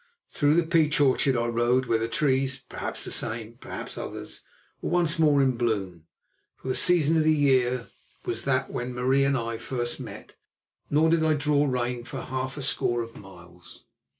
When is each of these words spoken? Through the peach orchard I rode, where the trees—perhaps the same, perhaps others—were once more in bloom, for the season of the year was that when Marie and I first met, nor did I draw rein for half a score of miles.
Through 0.31 0.55
the 0.55 0.65
peach 0.65 0.99
orchard 0.99 1.37
I 1.37 1.45
rode, 1.45 1.85
where 1.85 1.99
the 1.99 2.07
trees—perhaps 2.07 3.05
the 3.05 3.11
same, 3.11 3.57
perhaps 3.59 3.99
others—were 3.99 4.89
once 4.89 5.19
more 5.19 5.43
in 5.43 5.51
bloom, 5.51 6.07
for 6.55 6.69
the 6.69 6.73
season 6.73 7.17
of 7.17 7.23
the 7.23 7.31
year 7.31 7.85
was 8.25 8.43
that 8.45 8.71
when 8.71 8.95
Marie 8.95 9.23
and 9.23 9.37
I 9.37 9.59
first 9.59 9.99
met, 9.99 10.33
nor 10.89 11.07
did 11.07 11.23
I 11.23 11.35
draw 11.35 11.67
rein 11.67 12.03
for 12.03 12.21
half 12.21 12.57
a 12.57 12.63
score 12.63 13.03
of 13.03 13.15
miles. 13.15 13.83